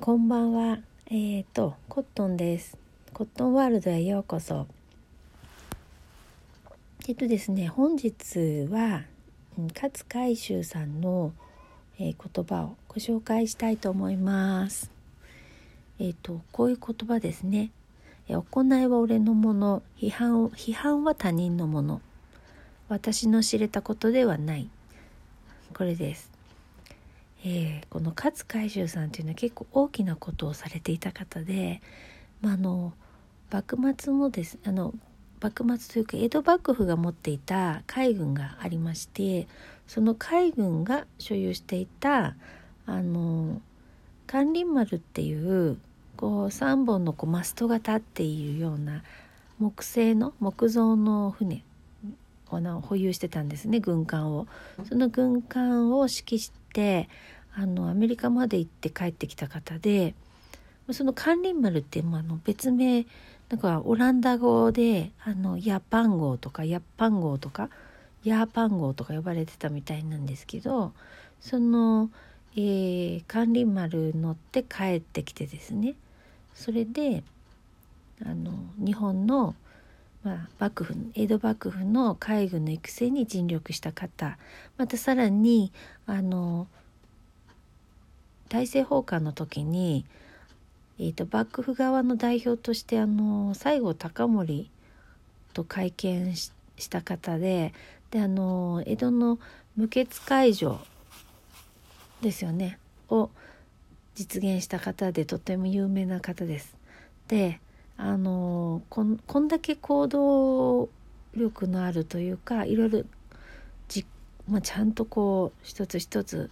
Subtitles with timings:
[0.00, 0.78] こんばんは。
[1.06, 2.78] えっ、ー、と、コットンです。
[3.12, 4.68] コットンワールドへようこそ。
[7.08, 9.02] えっとですね、本日は、
[9.74, 11.32] 勝海舟さんの、
[11.98, 14.92] えー言葉をご紹介したいと思います。
[15.98, 17.72] えっ、と、こういう言葉ですね。
[18.28, 22.00] 行いは俺のもの、批判を批判は他人のもの。
[22.88, 24.70] 私の知れたことではない。
[25.74, 26.37] これです。
[27.44, 31.80] えーこの勝海舟さんっていうのは結構大きなことをされていた方で、
[32.40, 32.92] まあ、あの
[33.50, 34.92] 幕末のですあの
[35.40, 39.46] 幕末というか江戸幕府が持っていた海軍がありまして
[39.86, 42.34] その海軍が所有していた
[42.86, 43.60] あの
[44.26, 45.78] 関林丸っていう
[46.16, 49.02] こう3本のこうマストが立っているような
[49.58, 51.62] 木製の木造の船
[52.48, 54.46] 保有してたんですね軍艦を。
[54.88, 57.08] その軍艦を指揮して
[57.54, 60.14] あのアメリカまで行って帰ってきた方で
[60.92, 63.04] その関林丸ってまああの別名
[63.50, 67.70] なんかオランダ語であのヤパン号とかヤッパン号とか
[68.24, 70.92] ヤーパン号とか呼ばれてたみたいなんですけど
[71.40, 72.10] その、
[72.56, 75.94] えー、関林丸乗って帰ってきてですね
[76.54, 77.22] それで
[78.24, 79.54] あの日本の
[80.24, 84.36] まあ、幕府江戸幕府の海軍の育成に尽力した方
[84.76, 85.72] またさらに
[86.06, 86.66] あの
[88.48, 90.04] 大政奉還の時に、
[90.98, 94.70] えー、と幕府側の代表としてあの西郷隆盛
[95.52, 97.74] と会見しした方で
[98.10, 99.38] であの江戸の
[99.76, 100.78] 無血解除
[102.22, 102.78] ですよね
[103.10, 103.30] を
[104.14, 106.76] 実現した方でとても有名な方です。
[107.28, 107.60] で
[108.00, 110.88] あのこんこんだけ行動
[111.34, 113.02] 力のあるというかいろいろ
[113.88, 114.06] じ、
[114.48, 116.48] まあ、ちゃんとこう一つ一つ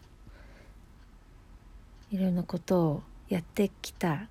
[2.11, 4.29] いろいろなことをやってきた、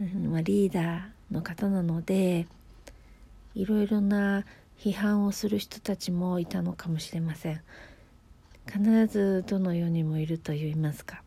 [0.00, 2.48] うんまあ、リーダーの方なので
[3.54, 4.44] いろいろな
[4.76, 7.60] 批判をする人たちもいたのかもしれません。
[8.66, 11.22] 必ずどの世にもいると言いますか。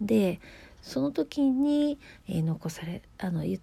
[0.00, 0.40] で
[0.82, 3.60] その時に、えー残されあの言っ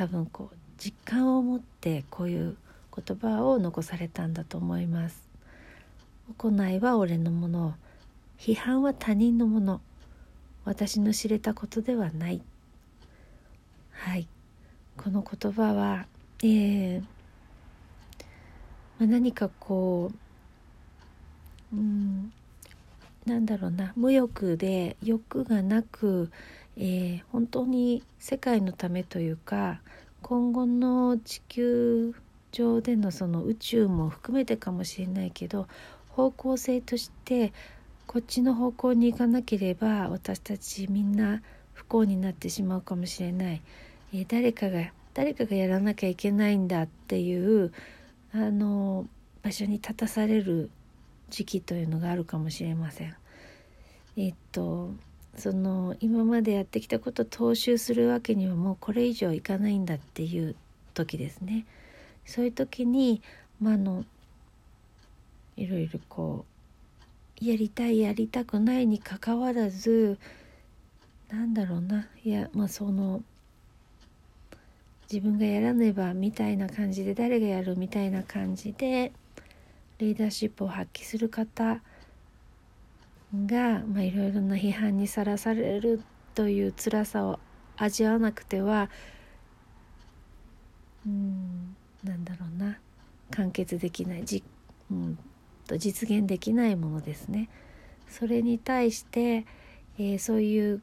[0.00, 2.56] 多分こう実感を持ってこういう
[2.96, 5.22] 言葉を残されたんだと思います。
[6.38, 7.74] 行いは俺のもの
[8.38, 9.82] 批判は他人のもの。
[10.64, 12.40] 私の知れたことではない。
[13.90, 14.26] はい。
[14.96, 16.06] この言葉は、
[16.42, 17.06] えーま
[19.00, 20.16] あ、何かこう
[23.26, 26.30] なんだろうな無欲で欲がなく
[26.76, 29.80] えー本当に世界のためというか
[30.22, 32.14] 今後の地球
[32.52, 35.66] 上でのその宇宙も含めてかもしれないけど
[36.08, 37.52] 方向性として
[38.06, 41.42] こっちの方向に行かなければ私たちみんな
[41.74, 43.62] 不幸になってしまうかもしれない、
[44.12, 47.72] えー誰かが誰かがやらなきゃいけないんだっていう
[48.32, 49.06] あの
[49.42, 50.70] 場所に立たされる
[51.30, 53.14] 時期というのがあるかもしれません。
[54.16, 54.90] えっと
[55.36, 60.56] その今までやってきたことを踏襲するわけにはもうこれ以上いかないんだっていう
[60.92, 61.66] 時ですね。
[62.26, 63.22] そういう時に、
[63.60, 64.04] まあ、あの
[65.56, 66.44] いろいろこ
[67.40, 70.18] うやりたいやりたくないにかかわらず
[71.30, 73.22] なんだろうないやまあその
[75.10, 79.12] 自分がやらねばみたいな感じで誰がやるみたいな感じで
[80.00, 81.80] リーダーシップを発揮する方
[83.46, 86.02] が、まあ、いろいろな批判にさらされる
[86.34, 87.38] という辛さを
[87.76, 88.88] 味わわなくては
[91.06, 92.78] うんなんだろうな
[93.30, 94.42] 完結できないじ、
[94.90, 95.18] うん、
[95.66, 97.48] と実現できないものですね。
[98.08, 99.46] それに対して、
[99.98, 100.82] えーそういう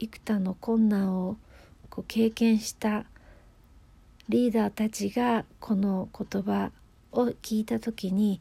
[0.00, 1.36] 幾多の困難を
[1.90, 3.04] こう経験した
[4.28, 6.72] リーダーたちがこの言葉
[7.14, 8.40] を聞いた時に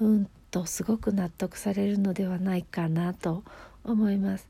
[0.00, 3.42] うんとすごく納得されるのではないかなと
[3.84, 4.48] 思います。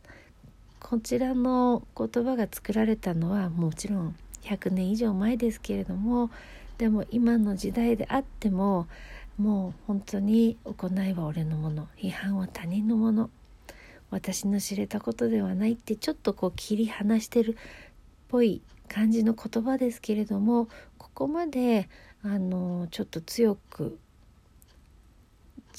[0.81, 6.31] こちらの言葉が作られたのはもちろん100年以上前ですけれども
[6.79, 8.87] でも今の時代であっても
[9.37, 13.29] もう本当に行いは俺のもの批判は他人のもの
[14.11, 17.55] 私の知れたことではないってちょっとこう切り離してるっ
[18.29, 21.88] ぽい感じの言葉ですけれどもここまで
[22.23, 23.99] あのちょっと強く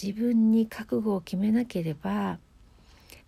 [0.02, 2.40] 自分に覚悟を決めなければ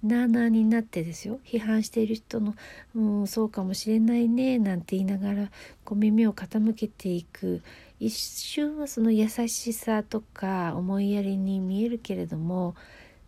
[0.03, 1.39] なあなあになってですよ。
[1.45, 2.55] 批判している人の
[2.95, 5.51] 「うんそうかもしれないね」なんて言いながら
[5.85, 7.61] こう耳を傾けていく。
[7.99, 12.73] 一瞬はその優しさとか思いやりに見えるけれども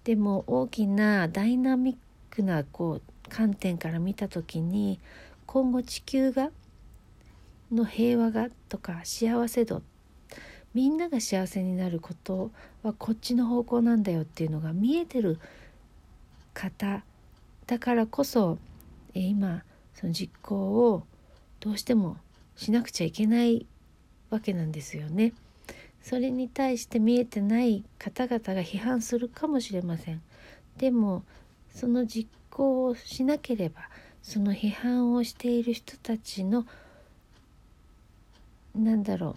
[0.03, 1.97] でも大きなダイナミッ
[2.31, 4.99] クなこう観点から見た時に
[5.53, 6.49] 今後地球が
[7.71, 9.83] の平和がとか幸せ度
[10.73, 12.49] みんなが幸せになること
[12.81, 15.37] はこっちの方向なんだよっていうのが見えてる
[16.55, 17.03] 方
[17.67, 18.57] だからこそ
[19.13, 19.61] 今
[19.93, 20.55] その実行
[20.89, 21.03] を
[21.59, 22.17] どうしても
[22.55, 23.67] しなくちゃいけない
[24.31, 25.33] わけなんですよね。
[26.01, 30.21] それに対して見えてない方々が批判するかもしれません。
[30.77, 31.21] でも
[31.69, 33.81] その実行をしなければ
[34.23, 36.65] その批判をしている人たちの
[38.73, 39.35] なんだろう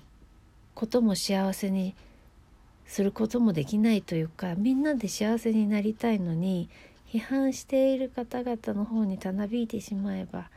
[0.74, 1.94] ことも幸せに
[2.86, 6.68] することもできないというかみんなで幸せになりたいのに
[7.12, 10.48] 批判している方々の方にたなびいてしまえば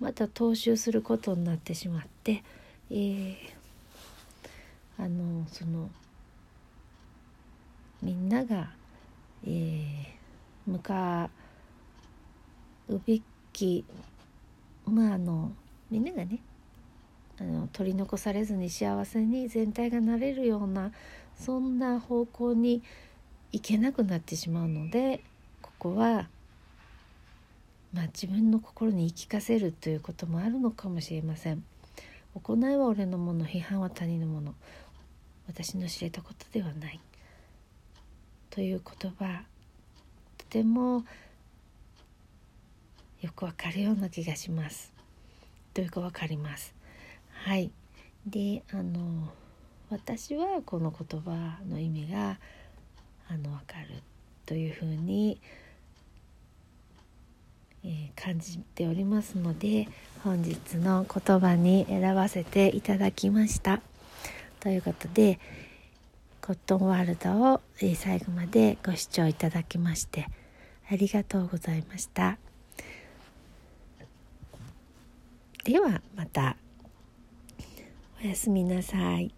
[0.00, 2.42] また踏襲することになってしまって、
[2.90, 3.36] えー、
[4.98, 5.88] あのその
[8.02, 8.70] みんなが、
[9.46, 11.30] えー、向か
[12.88, 13.22] うべき
[14.86, 15.52] まああの
[15.90, 16.40] みんながね
[17.38, 20.92] あの取り残されずに幸せに全体がなれるような
[21.36, 22.82] そんな方向に
[23.52, 25.22] 行けなくなってしまうので
[25.62, 26.28] ここは、
[27.92, 31.62] まあ、自分の心に言い聞かせるということもあるのかもしれません。
[32.34, 34.54] 行いは俺のもの批判は他人のもの
[35.48, 37.00] 私の知れたことではない
[38.50, 39.42] という言葉
[40.36, 41.04] とても
[43.22, 44.92] よくわかるような気がします。
[45.74, 46.74] というかわかります。
[47.30, 47.70] はい
[48.26, 49.28] であの
[49.90, 52.38] 私はこの言葉の意味が
[53.28, 54.02] あの分かる
[54.44, 55.40] というふうに、
[57.84, 59.88] えー、感じておりますので
[60.24, 63.80] 本日の言葉に選ばせていただきました。
[64.58, 65.38] ということで
[66.40, 67.60] コットンワールドを、
[67.96, 70.28] 最後までご視聴いただきまして
[70.90, 72.38] ありがとうございました。
[75.66, 76.56] ではまた。
[78.22, 79.35] おやすみなさい。